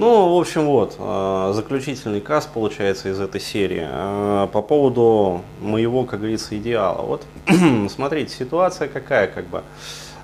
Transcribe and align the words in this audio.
Ну, 0.00 0.34
в 0.34 0.40
общем, 0.40 0.64
вот, 0.64 0.96
э, 0.98 1.52
заключительный 1.54 2.22
каст 2.22 2.48
получается 2.48 3.10
из 3.10 3.20
этой 3.20 3.38
серии. 3.38 3.86
Э, 3.86 4.48
по 4.50 4.62
поводу 4.62 5.42
моего, 5.60 6.04
как 6.04 6.20
говорится, 6.20 6.56
идеала. 6.56 7.02
Вот, 7.02 7.26
смотрите, 7.90 8.34
ситуация 8.34 8.88
какая, 8.88 9.26
как 9.26 9.48
бы. 9.48 9.62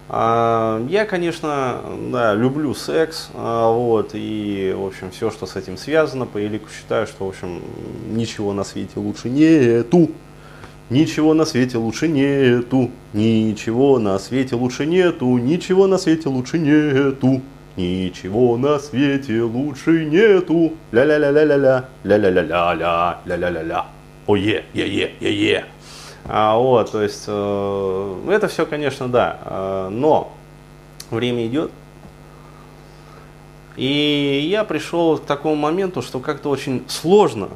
Э, 0.08 0.82
я, 0.88 1.04
конечно, 1.04 1.82
да, 2.10 2.32
люблю 2.32 2.72
секс, 2.72 3.28
вот, 3.34 4.12
и, 4.14 4.74
в 4.74 4.86
общем, 4.86 5.10
все, 5.10 5.30
что 5.30 5.44
с 5.44 5.56
этим 5.56 5.76
связано, 5.76 6.24
по 6.24 6.42
элику 6.42 6.70
считаю, 6.70 7.06
что, 7.06 7.26
в 7.26 7.28
общем, 7.28 7.60
ничего 8.08 8.54
на 8.54 8.64
свете 8.64 8.98
лучше 8.98 9.28
нету. 9.28 10.08
Ничего 10.88 11.34
на 11.34 11.44
свете 11.44 11.76
лучше 11.76 12.08
нету, 12.08 12.90
ничего 13.12 13.98
на 13.98 14.18
свете 14.18 14.54
лучше 14.54 14.86
нету, 14.86 15.36
ничего 15.36 15.86
на 15.86 15.98
свете 15.98 16.30
лучше 16.30 16.58
нету. 16.58 17.42
Ничего 17.76 18.56
на 18.56 18.78
свете 18.78 19.42
лучше 19.42 20.06
нету. 20.06 20.72
Ля-ля-ля-ля-ля-ля, 20.92 21.84
ля-ля-ля-ля-ля, 22.04 23.20
ля-ля-ля-ля. 23.26 23.86
Ое, 24.26 24.64
е-е, 24.72 25.14
е-е. 25.20 25.64
А, 26.24 26.56
вот, 26.56 26.90
то 26.90 27.02
есть, 27.02 27.24
э, 27.28 28.28
это 28.30 28.48
все, 28.48 28.64
конечно, 28.66 29.08
да. 29.08 29.38
Э, 29.44 29.88
но 29.90 30.32
время 31.10 31.46
идет. 31.46 31.70
И 33.76 34.48
я 34.50 34.64
пришел 34.64 35.18
к 35.18 35.26
такому 35.26 35.54
моменту, 35.54 36.00
что 36.00 36.18
как-то 36.18 36.48
очень 36.48 36.82
сложно 36.88 37.48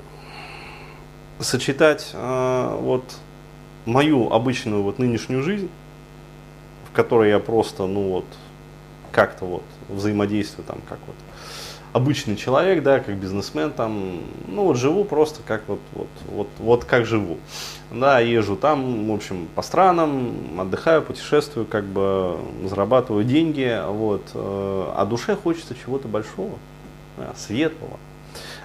сочетать 1.39 2.11
э, 2.13 2.77
вот 2.79 3.05
мою 3.87 4.31
обычную 4.31 4.83
вот 4.83 4.99
нынешнюю 4.99 5.43
жизнь, 5.43 5.71
в 6.91 6.95
которой 6.95 7.31
я 7.31 7.39
просто, 7.39 7.87
ну 7.87 8.11
вот, 8.11 8.27
как-то 9.13 9.45
вот 9.45 9.65
взаимодействую 9.89 10.67
там 10.67 10.79
как 10.89 10.99
вот 11.07 11.17
обычный 11.93 12.37
человек, 12.37 12.83
да, 12.83 13.01
как 13.01 13.17
бизнесмен 13.17 13.73
там, 13.73 14.21
ну 14.47 14.65
вот 14.65 14.77
живу 14.77 15.05
просто 15.05 15.41
как 15.47 15.63
вот, 15.67 15.81
вот, 15.93 16.09
вот, 16.29 16.49
вот 16.59 16.85
как 16.85 17.05
живу. 17.05 17.39
Да, 17.91 18.21
езжу 18.21 18.57
там, 18.57 19.09
в 19.09 19.13
общем, 19.13 19.49
по 19.55 19.63
странам, 19.63 20.61
отдыхаю, 20.61 21.03
путешествую, 21.03 21.67
как 21.67 21.85
бы 21.85 22.39
зарабатываю 22.65 23.25
деньги, 23.25 23.81
вот, 23.89 24.23
э, 24.35 24.93
а 24.97 25.05
душе 25.07 25.35
хочется 25.35 25.75
чего-то 25.75 26.07
большого, 26.07 26.53
светлого. 27.37 27.99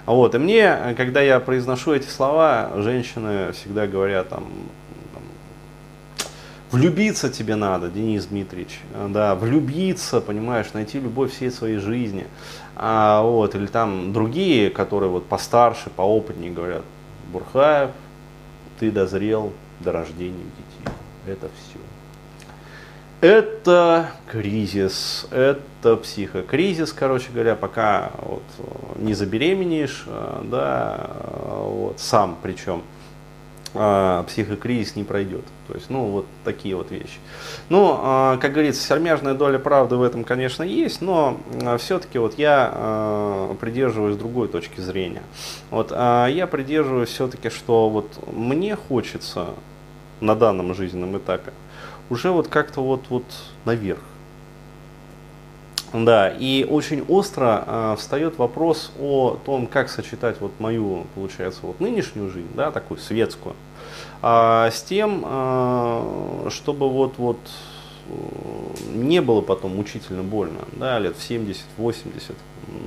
Вот, 0.06 0.36
и 0.36 0.38
мне, 0.38 0.94
когда 0.96 1.20
я 1.20 1.40
произношу 1.40 1.92
эти 1.92 2.06
слова, 2.06 2.70
женщины 2.76 3.50
всегда 3.50 3.88
говорят 3.88 4.28
там, 4.28 4.44
Влюбиться 6.76 7.30
тебе 7.30 7.56
надо, 7.56 7.88
Денис 7.88 8.26
Дмитриевич, 8.26 8.80
да, 9.08 9.34
влюбиться, 9.34 10.20
понимаешь, 10.20 10.74
найти 10.74 11.00
любовь 11.00 11.32
всей 11.32 11.50
своей 11.50 11.78
жизни. 11.78 12.26
А, 12.76 13.22
вот, 13.22 13.54
или 13.54 13.64
там 13.66 14.12
другие, 14.12 14.68
которые 14.68 15.08
вот 15.08 15.26
постарше, 15.26 15.88
поопытнее 15.88 16.52
говорят, 16.52 16.82
Бурхаев, 17.32 17.92
ты 18.78 18.90
дозрел 18.90 19.54
до 19.80 19.92
рождения 19.92 20.44
детей. 20.44 20.92
Это 21.26 21.48
все. 21.48 21.78
Это 23.22 24.10
кризис, 24.30 25.26
это 25.30 25.96
психокризис, 25.96 26.92
короче 26.92 27.32
говоря, 27.32 27.54
пока 27.54 28.10
вот 28.20 28.42
не 28.96 29.14
забеременеешь, 29.14 30.04
да, 30.42 31.10
вот, 31.46 31.98
сам 31.98 32.36
причем, 32.42 32.82
а, 33.78 34.22
психокризис 34.24 34.96
не 34.96 35.04
пройдет. 35.04 35.44
То 35.68 35.74
есть, 35.74 35.90
ну, 35.90 36.04
вот 36.06 36.26
такие 36.44 36.76
вот 36.76 36.90
вещи. 36.90 37.18
Ну, 37.68 37.98
а, 37.98 38.36
как 38.38 38.52
говорится, 38.52 38.82
сермяжная 38.86 39.34
доля 39.34 39.58
правды 39.58 39.96
в 39.96 40.02
этом, 40.02 40.24
конечно, 40.24 40.62
есть, 40.62 41.00
но 41.00 41.38
а, 41.62 41.78
все-таки 41.78 42.18
вот 42.18 42.38
я 42.38 43.48
придерживаюсь 43.60 44.16
другой 44.16 44.48
точки 44.48 44.80
зрения. 44.80 45.22
Вот 45.70 45.90
я 45.90 46.48
придерживаюсь 46.50 47.10
все-таки, 47.10 47.50
что 47.50 47.88
вот 47.88 48.18
мне 48.32 48.76
хочется 48.76 49.46
на 50.20 50.34
данном 50.34 50.74
жизненном 50.74 51.16
этапе 51.18 51.52
уже 52.10 52.30
вот 52.30 52.48
как-то 52.48 52.80
вот, 52.82 53.04
вот 53.08 53.24
наверх. 53.64 54.00
Да, 55.92 56.28
и 56.28 56.64
очень 56.64 57.04
остро 57.08 57.64
э, 57.66 57.96
встает 57.98 58.38
вопрос 58.38 58.92
о 59.00 59.38
том, 59.44 59.66
как 59.66 59.88
сочетать 59.88 60.40
вот 60.40 60.52
мою, 60.58 61.06
получается, 61.14 61.60
вот 61.62 61.80
нынешнюю 61.80 62.30
жизнь, 62.30 62.50
да, 62.54 62.70
такую 62.70 62.98
светскую, 62.98 63.54
а, 64.20 64.70
с 64.70 64.82
тем, 64.82 65.22
а, 65.24 66.48
чтобы 66.50 66.88
вот, 66.90 67.14
вот 67.18 67.38
не 68.92 69.20
было 69.20 69.40
потом 69.40 69.76
мучительно 69.76 70.22
больно, 70.22 70.60
да, 70.72 70.98
лет 70.98 71.16
в 71.16 71.30
70-80, 71.30 72.34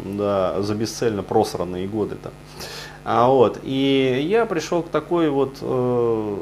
да, 0.06 0.62
за 0.62 0.76
бесцельно 0.76 1.24
просранные 1.24 1.88
годы-то. 1.88 2.32
А 3.04 3.28
вот, 3.28 3.60
и 3.64 4.26
я 4.30 4.46
пришел 4.46 4.84
к 4.84 4.90
такой 4.90 5.30
вот, 5.30 5.58
э, 5.62 6.38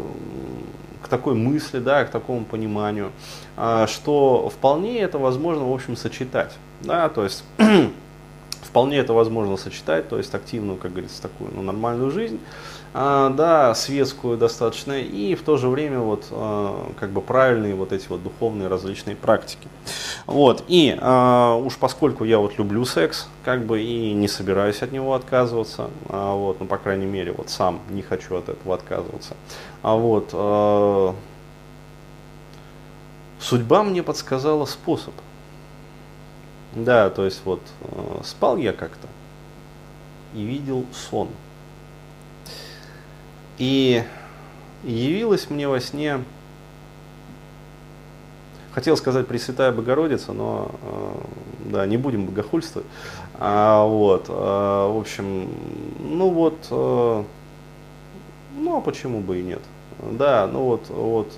к 1.07 1.09
такой 1.09 1.35
мысли, 1.35 1.79
да, 1.79 2.03
к 2.03 2.11
такому 2.11 2.43
пониманию, 2.43 3.11
э, 3.55 3.85
что 3.87 4.49
вполне 4.49 4.99
это 4.99 5.17
возможно, 5.17 5.63
в 5.63 5.73
общем, 5.73 5.95
сочетать, 5.95 6.51
да, 6.81 7.07
то 7.07 7.23
есть 7.23 7.45
вполне 8.61 8.97
это 8.97 9.13
возможно 9.13 9.55
сочетать, 9.55 10.09
то 10.09 10.17
есть 10.17 10.35
активную, 10.35 10.77
как 10.77 10.91
говорится, 10.91 11.21
такую, 11.21 11.51
ну, 11.55 11.61
нормальную 11.61 12.11
жизнь, 12.11 12.39
а, 12.99 13.29
да, 13.29 13.75
светскую 13.75 14.39
достаточно, 14.39 14.99
и 14.99 15.35
в 15.35 15.43
то 15.43 15.57
же 15.57 15.69
время 15.69 15.99
вот 15.99 16.25
а, 16.31 16.91
как 16.99 17.11
бы 17.11 17.21
правильные 17.21 17.75
вот 17.75 17.91
эти 17.91 18.07
вот 18.07 18.23
духовные 18.23 18.67
различные 18.69 19.15
практики. 19.15 19.67
Вот, 20.25 20.63
и 20.67 20.97
а, 20.99 21.53
уж 21.53 21.77
поскольку 21.77 22.23
я 22.23 22.39
вот 22.39 22.57
люблю 22.57 22.85
секс, 22.85 23.27
как 23.45 23.67
бы 23.67 23.83
и 23.83 24.13
не 24.13 24.27
собираюсь 24.27 24.81
от 24.81 24.91
него 24.91 25.13
отказываться, 25.13 25.91
вот, 26.09 26.59
ну, 26.59 26.65
по 26.65 26.79
крайней 26.79 27.05
мере, 27.05 27.33
вот 27.33 27.51
сам 27.51 27.81
не 27.91 28.01
хочу 28.01 28.35
от 28.35 28.49
этого 28.49 28.73
отказываться, 28.73 29.35
а 29.83 29.95
вот, 29.95 30.31
судьба 33.39 33.83
мне 33.83 34.01
подсказала 34.01 34.65
способ. 34.65 35.13
Да, 36.73 37.11
то 37.11 37.25
есть 37.25 37.41
вот 37.45 37.61
спал 38.23 38.57
я 38.57 38.73
как-то 38.73 39.07
и 40.33 40.43
видел 40.43 40.83
сон. 40.91 41.29
И 43.57 44.03
явилась 44.83 45.49
мне 45.49 45.67
во 45.67 45.79
сне, 45.79 46.23
хотел 48.71 48.95
сказать 48.97 49.27
Пресвятая 49.27 49.71
Богородица, 49.71 50.33
но 50.33 50.71
э, 50.81 51.11
да, 51.71 51.85
не 51.87 51.97
будем 51.97 52.27
богохульствовать. 52.27 52.87
А, 53.39 53.83
вот, 53.83 54.25
а, 54.29 54.91
в 54.91 54.99
общем, 54.99 55.49
ну 55.99 56.29
вот, 56.29 56.67
а, 56.69 57.25
ну 58.55 58.77
а 58.77 58.81
почему 58.81 59.21
бы 59.21 59.39
и 59.39 59.43
нет? 59.43 59.61
Да, 60.11 60.47
ну 60.47 60.63
вот, 60.63 60.89
вот 60.89 61.33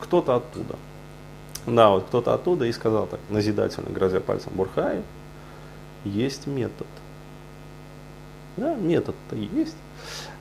кто-то 0.00 0.36
оттуда. 0.36 0.76
Да, 1.66 1.90
вот 1.90 2.04
кто-то 2.04 2.34
оттуда 2.34 2.66
и 2.66 2.72
сказал 2.72 3.06
так, 3.06 3.20
назидательно, 3.28 3.90
грозя 3.90 4.20
пальцем 4.20 4.52
Бурхай, 4.54 5.02
есть 6.04 6.46
метод. 6.46 6.86
Да, 8.60 8.74
метод-то 8.74 9.36
есть. 9.36 9.76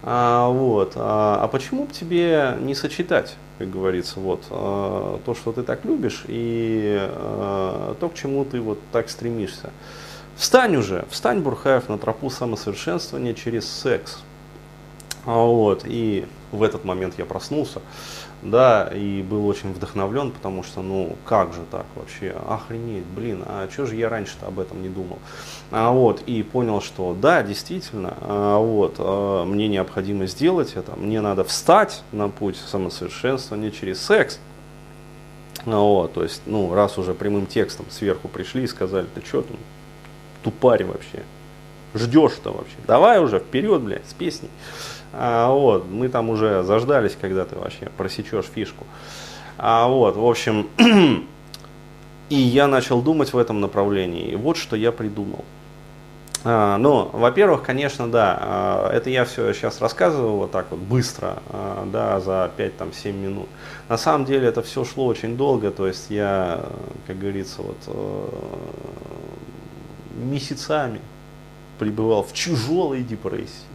А, 0.04 0.50
вот. 0.50 0.94
А, 0.98 1.40
а 1.42 1.48
почему 1.48 1.86
бы 1.86 1.94
тебе 1.94 2.58
не 2.60 2.76
сочетать, 2.76 3.38
как 3.58 3.72
говорится, 3.72 4.20
вот, 4.20 4.44
а, 4.50 5.22
то, 5.26 5.34
что 5.34 5.54
ты 5.54 5.64
так 5.64 5.86
любишь, 5.86 6.26
и 6.28 6.98
а, 7.00 7.96
то, 7.98 8.10
к 8.10 8.16
чему 8.16 8.44
ты 8.44 8.60
вот 8.60 8.78
так 8.92 9.10
стремишься? 9.10 9.70
Встань 10.36 10.76
уже, 10.76 11.06
встань, 11.10 11.40
Бурхаев, 11.40 11.88
на 11.88 11.98
тропу 11.98 12.30
самосовершенствования 12.30 13.34
через 13.34 13.66
секс. 13.70 14.20
А, 15.26 15.36
вот, 15.36 15.84
и 15.86 16.28
в 16.52 16.62
этот 16.62 16.84
момент 16.84 17.16
я 17.18 17.24
проснулся 17.24 17.80
да, 18.42 18.90
и 18.94 19.22
был 19.22 19.46
очень 19.48 19.74
вдохновлен, 19.74 20.32
потому 20.32 20.64
что, 20.64 20.82
ну, 20.82 21.16
как 21.26 21.54
же 21.54 21.62
так 21.70 21.86
вообще, 21.96 22.36
охренеть, 22.48 23.06
блин, 23.06 23.44
а 23.46 23.68
что 23.70 23.86
же 23.86 23.96
я 23.96 24.10
раньше-то 24.10 24.48
об 24.48 24.60
этом 24.60 24.82
не 24.82 24.90
думал, 24.90 25.20
а 25.72 25.92
вот, 25.92 26.22
и 26.26 26.42
понял, 26.44 26.82
что 26.82 27.16
да, 27.20 27.44
действительно, 27.44 28.16
а, 28.22 28.58
вот, 28.58 28.96
а, 29.00 29.46
мне 29.46 29.68
необходимо 29.68 30.26
сделать 30.26 30.74
это, 30.76 30.96
мне 30.96 31.20
надо 31.22 31.44
встать 31.44 32.04
на 32.12 32.30
путь 32.30 32.58
самосовершенствования 32.58 33.72
через 33.72 34.02
секс, 34.02 34.40
а, 35.66 35.78
вот, 35.78 36.14
то 36.14 36.24
есть, 36.24 36.42
ну, 36.46 36.74
раз 36.74 36.98
уже 36.98 37.14
прямым 37.14 37.46
текстом 37.46 37.88
сверху 37.90 38.30
пришли 38.30 38.64
и 38.64 38.68
сказали, 38.68 39.08
ты 39.14 39.26
что 39.26 39.42
там, 39.42 39.58
тупарь 40.44 40.86
вообще, 40.86 41.24
ждешь-то 41.94 42.52
вообще, 42.52 42.78
давай 42.88 43.22
уже 43.22 43.40
вперед, 43.40 43.82
блядь, 43.82 44.08
с 44.08 44.14
песней. 44.14 44.50
А, 45.14 45.52
вот, 45.52 45.88
мы 45.90 46.10
там 46.10 46.30
уже 46.30 46.64
заждались, 46.64 47.18
когда 47.20 47.46
ты 47.46 47.56
вообще 47.56 47.90
просечешь 47.98 48.46
фишку. 48.46 48.86
А, 49.58 49.88
вот, 49.88 50.16
в 50.16 50.26
общем, 50.26 50.70
и 52.30 52.36
я 52.36 52.68
начал 52.68 53.02
думать 53.02 53.34
в 53.34 53.38
этом 53.38 53.60
направлении. 53.60 54.30
И 54.30 54.36
вот 54.36 54.58
что 54.58 54.76
я 54.76 54.92
придумал. 54.92 55.44
А, 56.46 56.78
ну, 56.78 57.10
во-первых, 57.12 57.64
конечно, 57.64 58.10
да, 58.10 58.38
а, 58.40 58.92
это 58.94 59.10
я 59.10 59.26
все 59.26 59.52
сейчас 59.54 59.82
рассказываю 59.82 60.38
вот 60.38 60.52
так 60.52 60.68
вот 60.70 60.80
быстро, 60.80 61.40
а, 61.50 61.86
да, 61.92 62.22
за 62.22 62.50
5-7 62.56 63.12
минут. 63.12 63.50
На 63.90 63.98
самом 63.98 64.26
деле 64.26 64.48
это 64.48 64.62
все 64.62 64.86
шло 64.86 65.08
очень 65.08 65.36
долго, 65.36 65.70
то 65.70 65.86
есть 65.86 66.06
я, 66.10 66.64
как 67.08 67.20
говорится, 67.20 67.62
вот 67.62 67.78
э, 67.88 68.28
месяцами 70.24 71.02
пребывал 71.78 72.24
в 72.24 72.32
тяжелой 72.32 73.04
депрессии. 73.04 73.68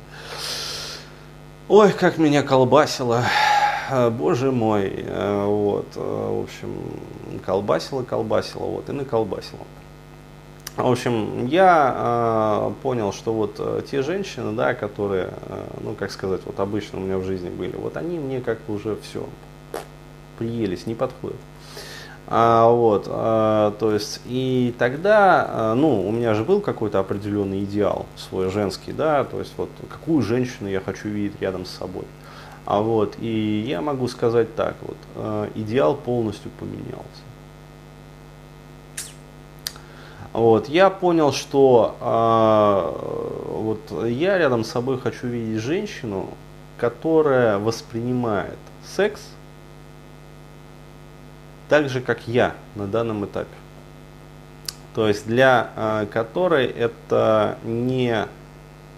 Ой, 1.66 1.93
как 1.93 2.19
меня 2.19 2.43
колбасило. 2.43 3.25
А, 3.90 4.11
боже 4.11 4.52
мой, 4.52 4.93
э, 4.96 5.44
вот, 5.46 5.87
э, 5.96 5.99
в 5.99 6.43
общем, 6.43 6.76
колбасило, 7.43 8.02
колбасило, 8.02 8.64
вот, 8.66 8.90
и 8.90 8.93
наколбасило. 8.93 9.62
В 10.76 10.87
общем, 10.87 11.46
я 11.46 11.94
э, 11.96 12.72
понял, 12.82 13.14
что 13.14 13.32
вот 13.32 13.56
э, 13.58 13.81
те 13.90 14.02
женщины, 14.02 14.52
да, 14.52 14.75
которые, 14.75 15.31
э, 15.46 15.64
ну, 15.81 15.94
как 15.94 16.11
сказать, 16.11 16.43
вот 16.44 16.61
обычно 16.61 16.99
у 16.99 17.00
меня 17.00 17.16
в 17.16 17.25
жизни 17.25 17.49
были, 17.49 17.75
вот 17.76 17.96
они 17.96 18.19
мне 18.19 18.43
как-то 18.43 18.70
уже 18.70 18.96
все 18.96 19.26
приелись, 20.37 20.87
не 20.87 20.94
подходят. 20.94 21.40
А, 22.26 22.71
вот, 22.71 23.06
а, 23.09 23.73
то 23.79 23.93
есть, 23.93 24.21
и 24.25 24.75
тогда, 24.79 25.47
а, 25.47 25.75
ну, 25.75 26.06
у 26.06 26.11
меня 26.11 26.35
же 26.35 26.43
был 26.43 26.61
какой-то 26.61 26.99
определенный 26.99 27.65
идеал 27.65 28.06
свой 28.17 28.50
женский, 28.50 28.93
да, 28.93 29.25
то 29.25 29.38
есть, 29.38 29.53
вот, 29.59 29.69
какую 29.91 30.23
женщину 30.23 30.69
я 30.69 30.81
хочу 30.81 31.09
видеть 31.09 31.41
рядом 31.41 31.67
с 31.67 31.71
собой. 31.71 32.05
А 32.65 32.81
вот, 32.81 33.17
и 33.21 33.65
я 33.67 33.82
могу 33.82 34.09
сказать 34.09 34.55
так, 34.55 34.76
вот, 34.81 34.97
а, 35.17 35.50
идеал 35.55 35.97
полностью 35.97 36.50
поменялся. 36.59 37.05
Вот, 40.32 40.69
я 40.69 40.91
понял, 40.91 41.32
что 41.32 41.94
э, 42.00 43.50
вот 43.53 44.05
я 44.05 44.37
рядом 44.37 44.65
с 44.65 44.69
собой 44.69 44.99
хочу 44.99 45.29
видеть 45.29 45.62
женщину, 45.62 46.31
которая 46.76 47.61
воспринимает 47.61 48.59
секс 48.85 49.21
так 51.69 51.88
же, 51.88 52.00
как 52.00 52.26
я 52.28 52.55
на 52.75 52.87
данном 52.87 53.25
этапе. 53.25 53.55
То 54.94 55.08
есть 55.08 55.26
для 55.26 55.70
э, 55.76 56.06
которой 56.12 56.66
это 56.66 57.58
не 57.64 58.26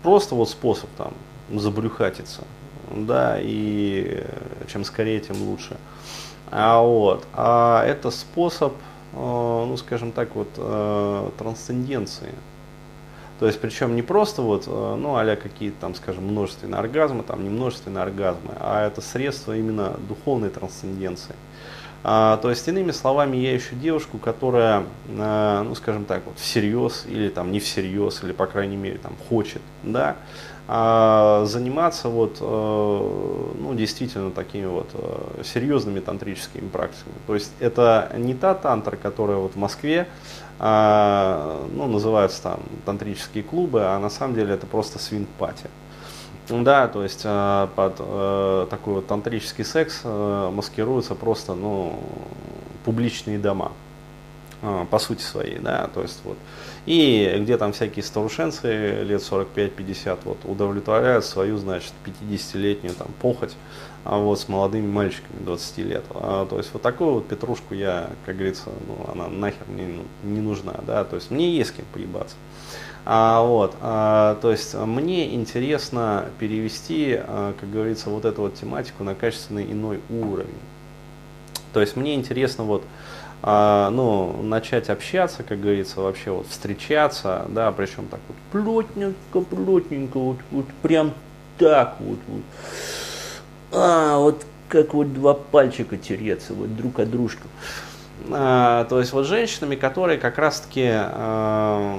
просто 0.02 0.34
вот 0.34 0.50
способ 0.50 0.90
там 0.96 1.12
забрюхатиться, 1.52 2.42
да, 2.90 3.38
и 3.40 4.24
чем 4.68 4.84
скорее, 4.84 5.20
тем 5.20 5.40
лучше. 5.42 5.76
А 6.50 6.80
вот, 6.80 7.26
а 7.32 7.84
это 7.84 8.10
способ 8.10 8.74
Э, 9.16 9.64
ну, 9.66 9.76
скажем 9.78 10.12
так, 10.12 10.34
вот, 10.34 10.48
э, 10.58 11.30
трансценденции. 11.38 12.32
То 13.40 13.46
есть, 13.46 13.60
причем 13.60 13.96
не 13.96 14.02
просто 14.02 14.42
вот, 14.42 14.64
э, 14.66 14.96
ну, 14.98 15.16
а 15.16 15.36
какие-то 15.36 15.76
там, 15.80 15.94
скажем, 15.94 16.24
множественные 16.24 16.78
оргазмы, 16.78 17.22
там, 17.22 17.42
не 17.42 17.48
множественные 17.48 18.02
оргазмы, 18.02 18.52
а 18.60 18.86
это 18.86 19.00
средство 19.00 19.56
именно 19.56 19.96
духовной 20.08 20.50
трансценденции. 20.50 21.34
А, 22.08 22.36
то 22.36 22.50
есть, 22.50 22.68
иными 22.68 22.92
словами, 22.92 23.36
я 23.36 23.56
ищу 23.56 23.74
девушку, 23.74 24.18
которая, 24.18 24.84
ну, 25.08 25.74
скажем 25.74 26.04
так, 26.04 26.22
вот, 26.24 26.38
всерьез 26.38 27.04
или 27.08 27.28
там 27.28 27.50
не 27.50 27.58
всерьез, 27.58 28.22
или, 28.22 28.30
по 28.30 28.46
крайней 28.46 28.76
мере, 28.76 28.98
там, 28.98 29.14
хочет, 29.28 29.60
да, 29.82 30.14
а 30.68 31.44
заниматься 31.46 32.08
вот, 32.08 32.38
э, 32.40 33.54
ну, 33.58 33.74
действительно 33.74 34.30
такими 34.30 34.66
вот 34.66 34.90
э, 34.94 35.42
серьезными 35.44 36.00
тантрическими 36.00 36.68
практиками. 36.68 37.14
То 37.26 37.34
есть 37.34 37.52
это 37.60 38.12
не 38.16 38.34
та 38.34 38.54
тантра, 38.54 38.96
которая 38.96 39.38
вот 39.38 39.54
в 39.54 39.56
Москве, 39.56 40.08
а, 40.58 41.66
ну, 41.72 41.86
называются 41.86 42.42
там 42.42 42.60
тантрические 42.84 43.44
клубы, 43.44 43.84
а 43.84 43.98
на 43.98 44.10
самом 44.10 44.34
деле 44.34 44.54
это 44.54 44.66
просто 44.66 44.98
свинг-пати. 44.98 45.66
Да, 46.48 46.86
то 46.88 47.02
есть 47.02 47.22
э, 47.24 47.68
под 47.74 47.96
такой 48.70 48.94
вот 48.94 49.06
тантрический 49.06 49.64
секс 49.64 50.02
маскируются 50.04 51.14
просто, 51.14 51.54
ну, 51.54 51.98
публичные 52.84 53.38
дома. 53.38 53.72
А, 54.62 54.86
по 54.86 54.98
сути 54.98 55.22
своей, 55.22 55.58
да, 55.58 55.88
то 55.92 56.02
есть 56.02 56.20
вот. 56.24 56.38
И 56.86 57.36
где 57.40 57.58
там 57.58 57.72
всякие 57.72 58.02
старушенцы 58.02 59.02
лет 59.02 59.20
45-50 59.20 60.18
вот 60.24 60.38
удовлетворяют 60.44 61.24
свою, 61.24 61.58
значит, 61.58 61.92
50-летнюю 62.04 62.94
там 62.94 63.08
похоть, 63.20 63.54
а 64.08 64.18
вот 64.18 64.38
с 64.40 64.48
молодыми 64.48 64.86
мальчиками 64.86 65.38
20 65.40 65.78
лет. 65.78 66.04
А, 66.10 66.46
то 66.46 66.58
есть 66.58 66.70
вот 66.72 66.82
такую 66.82 67.14
вот 67.14 67.28
петрушку 67.28 67.74
я, 67.74 68.10
как 68.24 68.36
говорится, 68.36 68.70
ну, 68.86 69.10
она 69.12 69.28
нахер 69.28 69.66
мне 69.68 70.00
не 70.22 70.40
нужна, 70.40 70.74
да, 70.86 71.04
то 71.04 71.16
есть 71.16 71.30
мне 71.30 71.50
есть 71.50 71.70
с 71.70 71.72
кем 71.72 71.84
поебаться. 71.92 72.36
А, 73.04 73.42
вот, 73.42 73.74
а, 73.80 74.36
то 74.42 74.50
есть 74.50 74.74
мне 74.74 75.34
интересно 75.34 76.26
перевести, 76.38 77.16
а, 77.18 77.54
как 77.58 77.70
говорится, 77.70 78.10
вот 78.10 78.24
эту 78.24 78.42
вот 78.42 78.54
тематику 78.54 79.04
на 79.04 79.14
качественный 79.14 79.64
иной 79.70 80.00
уровень. 80.10 80.48
То 81.72 81.80
есть 81.80 81.94
мне 81.96 82.14
интересно 82.14 82.64
вот 82.64 82.82
а, 83.42 83.90
ну, 83.90 84.42
начать 84.42 84.88
общаться, 84.88 85.42
как 85.42 85.60
говорится, 85.60 86.00
вообще 86.00 86.30
вот 86.30 86.48
встречаться, 86.48 87.46
да, 87.48 87.70
причем 87.70 88.08
так 88.08 88.20
вот 88.28 88.36
плотненько, 88.50 89.40
плотненько, 89.40 90.18
вот, 90.18 90.38
вот 90.50 90.66
прям 90.82 91.12
так 91.58 91.96
вот, 92.00 92.18
вот. 92.26 92.42
А, 93.72 94.18
вот 94.18 94.44
как 94.68 94.94
вот 94.94 95.12
два 95.12 95.34
пальчика 95.34 95.96
тереться 95.96 96.54
вот 96.54 96.76
друг 96.76 96.98
от 96.98 97.10
дружку. 97.10 97.48
А, 98.30 98.84
то 98.84 98.98
есть 98.98 99.12
вот 99.12 99.26
женщинами, 99.26 99.76
которые 99.76 100.18
как 100.18 100.38
раз-таки 100.38 100.88
а, 100.90 101.98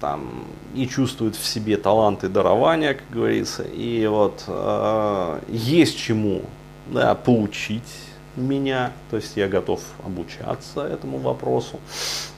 там 0.00 0.44
и 0.74 0.86
чувствуют 0.86 1.36
в 1.36 1.44
себе 1.44 1.76
таланты 1.76 2.28
дарования, 2.28 2.94
как 2.94 3.10
говорится, 3.10 3.62
и 3.62 4.06
вот 4.06 4.44
а, 4.46 5.40
есть 5.48 5.96
чему 5.98 6.42
да, 6.88 7.14
поучить 7.14 7.82
меня, 8.36 8.92
то 9.10 9.16
есть 9.16 9.36
я 9.36 9.48
готов 9.48 9.80
обучаться 10.04 10.86
этому 10.86 11.18
вопросу. 11.18 11.80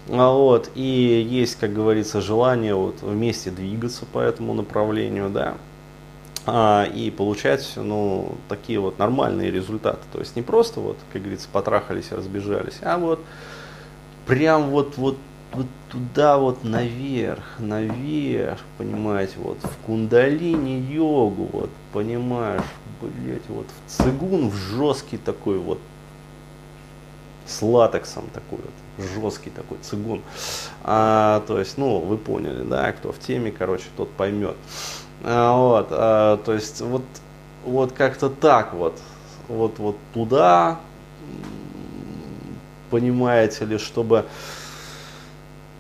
А 0.08 0.32
вот, 0.32 0.70
и 0.74 1.26
есть, 1.28 1.56
как 1.56 1.74
говорится, 1.74 2.20
желание 2.20 2.74
вот 2.74 3.02
вместе 3.02 3.50
двигаться 3.50 4.06
по 4.06 4.20
этому 4.20 4.54
направлению, 4.54 5.28
да, 5.28 5.56
и 6.46 7.12
получать, 7.17 7.73
ну, 7.76 8.37
такие 8.49 8.79
вот 8.81 8.99
нормальные 8.99 9.50
результаты. 9.50 10.00
То 10.12 10.19
есть 10.20 10.37
не 10.37 10.43
просто 10.43 10.81
вот, 10.81 10.96
как 11.12 11.23
говорится, 11.23 11.49
потрахались 11.52 12.11
и 12.11 12.14
разбежались, 12.14 12.79
а 12.82 12.99
вот 12.99 13.20
прям 14.26 14.70
вот, 14.70 14.96
вот, 14.96 15.17
вот 15.52 15.67
туда 15.90 16.38
вот 16.38 16.64
наверх, 16.64 17.58
наверх, 17.58 18.61
понимаете, 18.76 19.35
вот 19.38 19.58
в 19.62 19.87
кундалини 19.87 20.81
йогу, 20.93 21.49
вот, 21.52 21.70
понимаешь, 21.93 22.62
блять, 23.00 23.43
вот 23.49 23.67
в 23.67 23.90
цигун, 23.90 24.50
в 24.50 24.55
жесткий 24.55 25.17
такой 25.17 25.58
вот, 25.58 25.79
с 27.46 27.62
латексом 27.62 28.25
такой 28.35 28.58
вот, 28.58 29.06
жесткий 29.14 29.50
такой 29.50 29.79
цигун. 29.82 30.20
А, 30.82 31.43
то 31.46 31.58
есть, 31.58 31.79
ну, 31.79 31.99
вы 31.99 32.19
поняли, 32.19 32.62
да, 32.64 32.93
кто 32.93 33.12
в 33.12 33.19
теме, 33.19 33.50
короче, 33.50 33.87
тот 33.96 34.11
поймет. 34.11 34.56
А, 35.25 35.56
вот, 35.56 35.88
а, 35.90 36.37
то 36.38 36.54
есть, 36.54 36.80
вот, 36.80 37.02
вот 37.64 37.92
как-то 37.92 38.28
так 38.28 38.72
вот, 38.75 38.98
вот, 39.48 39.78
вот 39.78 39.96
туда, 40.14 40.80
понимаете 42.90 43.64
ли, 43.64 43.78
чтобы, 43.78 44.26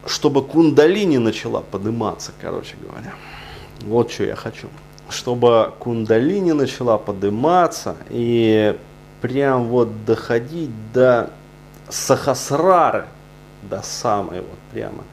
чтобы 0.06 0.44
кундалини 0.44 1.18
начала 1.18 1.60
подниматься, 1.60 2.32
короче 2.40 2.76
говоря. 2.80 3.14
Вот 3.82 4.10
что 4.10 4.24
я 4.24 4.36
хочу 4.36 4.68
чтобы 5.10 5.72
кундалини 5.78 6.52
начала 6.52 6.98
подниматься 6.98 7.96
и 8.10 8.78
прям 9.20 9.64
вот 9.64 10.04
доходить 10.04 10.70
до 10.92 11.30
сахасрары, 11.88 13.06
до 13.62 13.82
самой 13.82 14.40
вот 14.40 14.58
прямо. 14.72 15.04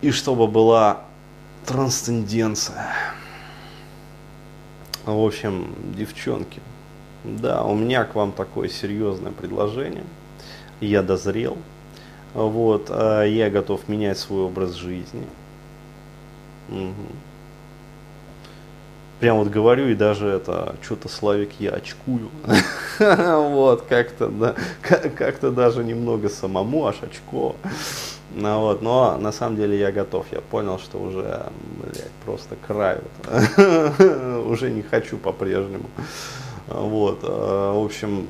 И 0.00 0.10
чтобы 0.10 0.46
была 0.46 1.00
трансценденция. 1.66 2.92
В 5.04 5.24
общем, 5.24 5.74
девчонки, 5.96 6.60
да, 7.24 7.62
у 7.64 7.74
меня 7.74 8.04
к 8.04 8.14
вам 8.14 8.32
такое 8.32 8.68
серьезное 8.68 9.32
предложение. 9.32 10.04
Я 10.80 11.02
дозрел. 11.02 11.56
Вот, 12.34 12.86
а 12.90 13.24
я 13.24 13.50
готов 13.50 13.88
менять 13.88 14.18
свой 14.18 14.44
образ 14.44 14.72
жизни. 14.72 15.26
Угу 16.68 17.06
прям 19.20 19.38
вот 19.38 19.48
говорю 19.48 19.88
и 19.88 19.94
даже 19.94 20.28
это 20.28 20.76
что-то 20.82 21.08
Славик 21.08 21.50
я 21.58 21.70
очкую 21.70 22.28
вот 22.98 23.82
как-то 23.88 24.28
да 24.28 24.54
как-то 25.16 25.50
даже 25.50 25.84
немного 25.84 26.28
самому 26.28 26.86
аж 26.86 26.96
очко 27.02 27.56
ну, 28.36 28.60
вот, 28.60 28.82
но 28.82 29.16
на 29.16 29.32
самом 29.32 29.56
деле 29.56 29.78
я 29.78 29.90
готов, 29.90 30.26
я 30.30 30.42
понял, 30.42 30.78
что 30.78 30.98
уже, 30.98 31.46
блядь, 31.82 32.10
просто 32.22 32.54
вот. 32.68 34.46
уже 34.46 34.70
не 34.70 34.82
хочу 34.82 35.16
по-прежнему, 35.16 35.88
вот, 36.68 37.20
а, 37.22 37.72
в 37.72 37.82
общем, 37.82 38.26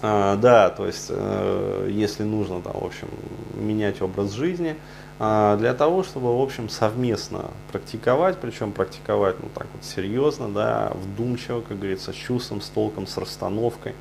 а, 0.00 0.36
да, 0.40 0.70
то 0.70 0.86
есть, 0.86 1.08
э, 1.10 1.90
если 1.92 2.22
нужно, 2.22 2.62
там, 2.62 2.72
в 2.80 2.84
общем, 2.86 3.08
менять 3.54 4.00
образ 4.00 4.32
жизни, 4.32 4.76
для 5.18 5.74
того, 5.74 6.02
чтобы, 6.02 6.38
в 6.38 6.42
общем, 6.42 6.68
совместно 6.68 7.46
практиковать, 7.72 8.38
причем 8.38 8.72
практиковать, 8.72 9.36
ну, 9.42 9.48
так 9.54 9.66
вот, 9.72 9.82
серьезно, 9.82 10.48
да, 10.48 10.92
вдумчиво, 10.94 11.62
как 11.62 11.78
говорится, 11.78 12.12
с 12.12 12.14
чувством, 12.14 12.60
с 12.60 12.68
толком, 12.68 13.06
с 13.06 13.16
расстановкой, 13.16 13.94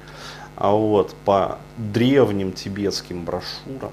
а 0.58 0.72
вот 0.72 1.14
по 1.26 1.58
древним 1.78 2.52
тибетским 2.52 3.24
брошюрам. 3.24 3.92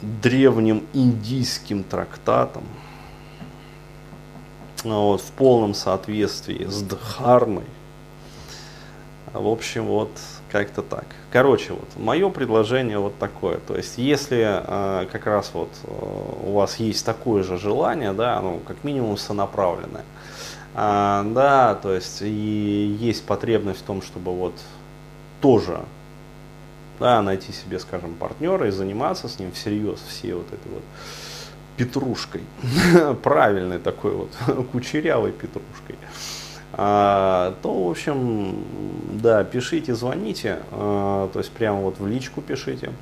Древним 0.00 0.86
индийским 0.92 1.82
трактатом, 1.82 2.64
вот, 4.84 5.20
в 5.20 5.32
полном 5.32 5.74
соответствии 5.74 6.64
с 6.64 6.82
Дхармой. 6.82 7.64
В 9.32 9.48
общем, 9.48 9.86
вот 9.86 10.10
как-то 10.50 10.82
так. 10.82 11.04
Короче, 11.30 11.72
вот 11.72 11.88
мое 11.96 12.30
предложение 12.30 12.98
вот 12.98 13.18
такое. 13.18 13.58
То 13.58 13.76
есть, 13.76 13.98
если 13.98 14.62
э, 14.64 15.06
как 15.12 15.26
раз 15.26 15.50
вот 15.52 15.68
э, 15.84 16.46
у 16.46 16.52
вас 16.52 16.76
есть 16.76 17.04
такое 17.04 17.42
же 17.42 17.58
желание, 17.58 18.12
да, 18.12 18.40
ну, 18.40 18.60
как 18.66 18.84
минимум 18.84 19.16
сонаправленное, 19.16 20.04
э, 20.74 21.22
да, 21.34 21.74
то 21.74 21.92
есть, 21.92 22.22
и 22.22 22.96
есть 22.98 23.26
потребность 23.26 23.80
в 23.80 23.82
том, 23.82 24.00
чтобы 24.00 24.32
вот 24.32 24.54
тоже 25.40 25.80
да, 26.98 27.22
найти 27.22 27.52
себе, 27.52 27.78
скажем, 27.78 28.14
партнера 28.14 28.68
и 28.68 28.70
заниматься 28.70 29.28
с 29.28 29.38
ним 29.38 29.52
всерьез, 29.52 30.00
все 30.08 30.34
вот 30.34 30.46
этой 30.46 30.72
вот 30.72 30.82
петрушкой, 31.76 32.42
правильной 33.22 33.78
такой 33.78 34.12
вот 34.12 34.30
кучерявой 34.72 35.32
петрушкой, 35.32 35.96
а, 36.72 37.54
то, 37.62 37.86
в 37.86 37.90
общем, 37.90 38.64
да, 39.12 39.44
пишите, 39.44 39.94
звоните, 39.94 40.58
а, 40.72 41.28
то 41.32 41.38
есть 41.38 41.52
прямо 41.52 41.80
вот 41.80 41.98
в 41.98 42.06
личку 42.06 42.40
пишите, 42.40 42.92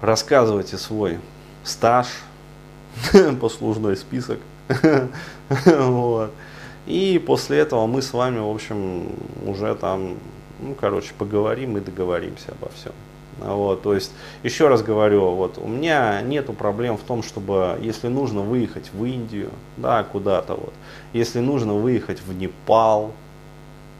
рассказывайте 0.00 0.76
свой 0.76 1.18
стаж, 1.62 2.08
послужной 3.40 3.96
список, 3.96 4.38
вот. 5.66 6.32
И 6.86 7.22
после 7.24 7.58
этого 7.58 7.86
мы 7.86 8.02
с 8.02 8.12
вами, 8.12 8.38
в 8.40 8.48
общем, 8.48 9.08
уже 9.46 9.74
там 9.74 10.16
ну, 10.64 10.74
короче, 10.74 11.12
поговорим 11.18 11.76
и 11.76 11.80
договоримся 11.80 12.52
обо 12.52 12.70
всем. 12.72 12.92
Вот, 13.38 13.82
то 13.82 13.94
есть, 13.94 14.12
еще 14.42 14.68
раз 14.68 14.82
говорю, 14.82 15.32
вот, 15.32 15.58
у 15.58 15.66
меня 15.66 16.22
нету 16.22 16.52
проблем 16.52 16.96
в 16.96 17.02
том, 17.02 17.22
чтобы, 17.22 17.78
если 17.82 18.08
нужно 18.08 18.42
выехать 18.42 18.90
в 18.92 19.04
Индию, 19.04 19.50
да, 19.76 20.04
куда-то 20.04 20.54
вот, 20.54 20.72
если 21.12 21.40
нужно 21.40 21.74
выехать 21.74 22.20
в 22.20 22.32
Непал, 22.32 23.12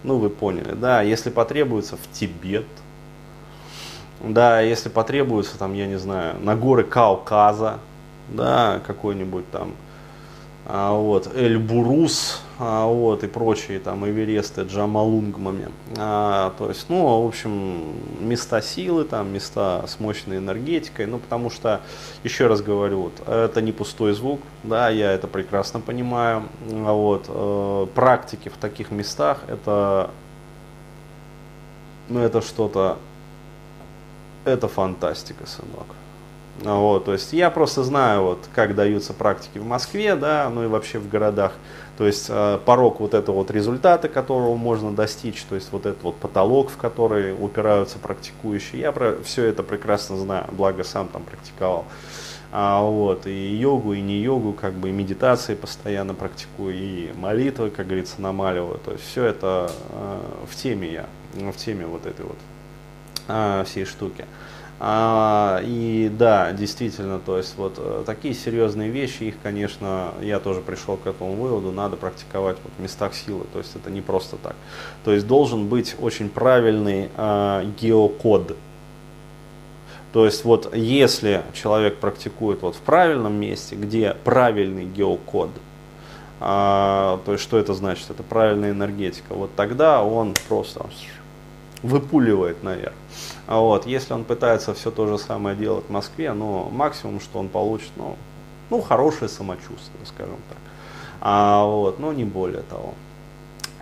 ну, 0.05 0.19
вы 0.19 0.31
поняли, 0.31 0.73
да, 0.75 1.03
если 1.03 1.31
потребуется 1.31 1.97
в 1.97 2.11
Тибет, 2.13 2.67
да, 4.23 4.61
если 4.61 4.89
потребуется, 4.89 5.59
там, 5.59 5.75
я 5.75 5.87
не 5.87 5.99
знаю, 5.99 6.37
на 6.41 6.55
горы 6.55 6.85
Кавказа, 6.85 7.81
да, 8.31 8.81
какой-нибудь 8.87 9.51
там, 9.51 9.73
а, 10.67 10.93
вот, 10.93 11.29
Эльбурус, 11.35 12.41
а, 12.59 12.87
вот, 12.87 13.25
и 13.25 13.27
прочие 13.27 13.81
там 13.81 14.07
Эвересты, 14.07 14.63
Джамалунгмами. 14.63 15.69
А, 15.99 16.53
то 16.57 16.69
есть, 16.69 16.89
ну, 16.89 17.25
в 17.25 17.27
общем, 17.27 17.95
места 18.21 18.63
силы, 18.63 19.05
там, 19.05 19.33
места 19.33 19.85
с 19.89 19.99
мощной 19.99 20.39
энергетикой, 20.39 21.07
ну, 21.07 21.19
потому 21.19 21.51
что, 21.51 21.81
еще 22.23 22.47
раз 22.47 22.63
говорю, 22.63 23.03
вот, 23.03 23.29
это 23.29 23.61
не 23.61 23.73
пустой 23.73 24.13
звук, 24.13 24.41
да, 24.63 24.89
я 24.89 25.13
это 25.13 25.27
прекрасно 25.27 25.81
понимаю, 25.81 26.45
а 26.71 26.93
вот, 26.93 27.25
э, 27.29 27.87
практики 27.95 28.49
в 28.49 28.57
таких 28.57 28.93
местах, 28.93 29.41
это, 29.49 30.11
ну, 32.09 32.21
это 32.21 32.41
что-то, 32.41 32.99
это 34.45 34.69
фантастика, 34.69 35.45
сынок. 35.47 35.87
Вот, 36.63 37.07
то 37.07 37.13
есть 37.13 37.33
я 37.33 37.51
просто 37.51 37.83
знаю, 37.83 38.23
вот, 38.23 38.49
как 38.55 38.77
даются 38.77 39.13
практики 39.13 39.59
в 39.59 39.67
Москве, 39.67 40.15
да, 40.15 40.49
ну 40.55 40.65
и 40.65 40.67
вообще 40.69 40.99
в 40.99 41.09
городах. 41.09 41.53
То 41.99 42.07
есть 42.07 42.27
э, 42.29 42.59
порог 42.65 43.01
вот 43.01 43.15
этого 43.15 43.37
вот 43.37 43.51
результата, 43.51 44.09
которого 44.09 44.57
можно 44.57 44.93
достичь, 44.93 45.43
то 45.43 45.57
есть 45.57 45.73
вот 45.73 45.87
этот 45.87 46.03
вот 46.03 46.17
потолок, 46.17 46.71
в 46.71 46.77
который 46.77 47.33
упираются 47.33 47.99
практикующие. 47.99 48.81
Я 48.81 48.93
про 48.93 49.17
все 49.25 49.45
это 49.45 49.63
прекрасно 49.63 50.17
знаю, 50.17 50.47
благо 50.53 50.85
сам 50.85 51.09
там 51.09 51.23
практиковал. 51.23 51.85
А, 52.57 52.83
вот, 52.83 53.27
и 53.27 53.33
йогу, 53.33 53.95
и 53.95 54.01
не 54.01 54.21
йогу, 54.21 54.53
как 54.53 54.75
бы 54.75 54.91
и 54.91 54.93
медитации 54.93 55.57
постоянно 55.57 56.15
практикую, 56.15 56.75
и 56.77 57.13
молитвы, 57.17 57.71
как 57.71 57.87
говорится, 57.87 58.21
намаливаю. 58.21 58.79
То 58.85 58.93
есть 58.93 59.05
все 59.05 59.25
это 59.25 59.73
э, 59.91 60.19
в 60.49 60.55
теме 60.55 60.93
я, 60.93 61.07
в 61.51 61.57
теме 61.57 61.85
вот 61.87 62.07
этой 62.07 62.25
вот 62.25 62.39
э, 63.27 63.65
всей 63.67 63.85
штуки. 63.85 64.25
А, 64.87 65.63
и 65.65 66.13
да, 66.13 66.53
действительно, 66.53 67.19
то 67.19 67.39
есть 67.39 67.57
вот 67.57 67.77
э, 67.79 68.03
такие 68.05 68.35
серьезные 68.35 68.91
вещи, 68.91 69.23
их, 69.23 69.37
конечно, 69.43 70.13
я 70.21 70.39
тоже 70.39 70.61
пришел 70.61 70.99
к 70.99 71.07
этому 71.07 71.33
выводу, 71.37 71.73
надо 71.73 71.97
практиковать 71.97 72.59
вот 72.63 72.71
в 72.77 72.83
местах 72.83 73.15
силы, 73.15 73.47
то 73.51 73.61
есть 73.61 73.75
это 73.75 73.91
не 73.91 74.03
просто 74.03 74.37
так. 74.37 74.55
То 75.03 75.13
есть 75.13 75.27
должен 75.27 75.69
быть 75.69 75.97
очень 75.99 76.29
правильный 76.29 77.09
а, 77.17 77.65
геокод. 77.81 78.59
То 80.13 80.27
есть 80.27 80.45
вот 80.45 80.77
если 80.77 81.45
человек 81.55 81.97
практикует 81.97 82.61
вот 82.61 82.77
в 82.77 82.81
правильном 82.81 83.33
месте, 83.41 83.77
где 83.77 84.15
правильный 84.23 84.85
геокод, 84.85 85.49
а, 86.41 87.21
то 87.25 87.33
есть 87.33 87.43
что 87.43 87.57
это 87.57 87.73
значит? 87.73 88.11
Это 88.11 88.23
правильная 88.23 88.73
энергетика. 88.73 89.33
Вот 89.33 89.55
тогда 89.57 90.05
он 90.05 90.35
просто 90.47 90.81
выпуливает 91.85 92.63
наверх. 92.63 92.95
А 93.47 93.61
вот, 93.61 93.87
если 93.87 94.15
он 94.15 94.25
пытается 94.25 94.73
все 94.75 94.91
то 94.91 95.07
же 95.07 95.19
самое 95.19 95.55
делать 95.55 95.85
в 95.87 95.91
Москве, 95.91 96.33
но 96.33 96.71
максимум, 96.73 97.21
что 97.21 97.39
он 97.39 97.49
получит, 97.49 97.91
ну, 97.97 98.17
ну 98.71 98.81
хорошее 98.81 99.29
самочувствие, 99.29 100.05
скажем 100.07 100.39
так. 100.49 100.59
А, 101.21 101.65
вот, 101.65 102.01
но 102.01 102.13
не 102.13 102.25
более 102.25 102.63
того. 102.63 102.95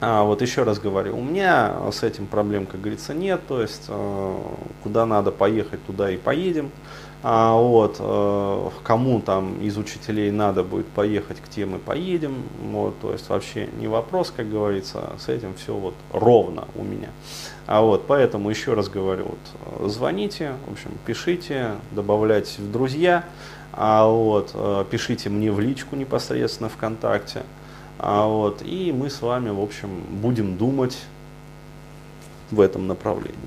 А, 0.05 0.25
вот 0.25 0.43
еще 0.43 0.65
раз 0.65 0.81
говорю, 0.81 1.17
у 1.17 1.23
меня 1.23 1.77
с 1.93 2.03
этим 2.03 2.27
проблем, 2.27 2.67
как 2.67 2.81
говорится, 2.81 3.15
нет, 3.15 3.41
то 3.47 3.63
есть 3.63 3.85
э, 3.87 4.37
куда 4.83 5.07
надо 5.07 5.31
поехать, 5.31 5.79
туда 5.87 6.11
и 6.11 6.17
поедем. 6.17 6.73
А, 7.23 7.55
вот, 7.55 7.99
э, 8.01 8.69
кому 8.83 9.21
там 9.21 9.61
из 9.61 9.79
учителей 9.79 10.33
надо 10.33 10.65
будет 10.65 10.89
поехать, 10.89 11.41
к 11.41 11.49
тем 11.49 11.77
и 11.77 11.79
поедем. 11.79 12.43
Вот, 12.73 12.99
то 12.99 13.13
есть 13.13 13.29
вообще 13.29 13.69
не 13.79 13.87
вопрос, 13.87 14.33
как 14.37 14.51
говорится, 14.51 15.11
с 15.21 15.29
этим 15.29 15.55
все 15.55 15.73
вот 15.73 15.95
ровно 16.13 16.65
у 16.75 16.83
меня. 16.83 17.11
А 17.69 17.81
вот, 17.81 18.09
поэтому 18.09 18.51
еще 18.51 18.75
раз 18.75 18.89
говорю, 18.89 19.37
вот, 19.77 19.89
звоните, 19.89 20.55
в 20.67 20.73
общем, 20.73 20.91
пишите, 21.07 21.77
добавляйтесь 21.93 22.59
в 22.59 22.73
друзья, 22.73 23.25
а 23.73 24.09
вот, 24.09 24.51
э, 24.53 24.85
пишите 24.91 25.29
мне 25.29 25.53
в 25.53 25.61
личку 25.61 25.95
непосредственно 25.95 26.69
ВКонтакте. 26.69 27.45
А 28.05 28.27
вот, 28.27 28.63
и 28.63 28.91
мы 28.93 29.09
с 29.09 29.23
вами, 29.23 29.51
в 29.51 29.61
общем, 29.61 29.89
будем 30.21 30.59
думать 30.59 30.99
в 32.51 32.61
этом 32.61 32.89
направлении. 32.89 33.39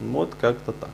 Вот 0.00 0.36
как-то 0.40 0.70
так. 0.70 0.90